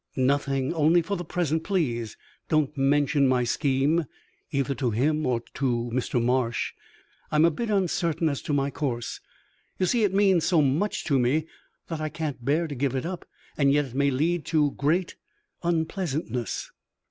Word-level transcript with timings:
"Nothing; 0.15 0.73
only 0.73 1.03
for 1.03 1.15
the 1.15 1.23
present 1.23 1.63
please 1.63 2.17
don't 2.49 2.75
mention 2.75 3.27
my 3.27 3.43
scheme 3.43 4.05
either 4.51 4.73
to 4.73 4.89
him 4.89 5.27
or 5.27 5.41
to 5.53 5.91
Mr. 5.93 6.19
Marsh. 6.19 6.73
I 7.29 7.35
am 7.35 7.45
a 7.45 7.51
bit 7.51 7.69
uncertain 7.69 8.27
as 8.27 8.41
to 8.41 8.51
my 8.51 8.71
course. 8.71 9.19
You 9.77 9.85
see, 9.85 10.03
it 10.03 10.11
means 10.11 10.43
so 10.43 10.59
much 10.63 11.03
to 11.03 11.19
me 11.19 11.45
that 11.87 12.01
I 12.01 12.09
can't 12.09 12.43
bear 12.43 12.65
to 12.67 12.73
give 12.73 12.95
it 12.95 13.05
up, 13.05 13.27
and 13.59 13.71
yet 13.71 13.85
it 13.85 13.93
may 13.93 14.09
lead 14.09 14.43
to 14.45 14.71
great 14.71 15.17
unpleasantness." 15.61 16.71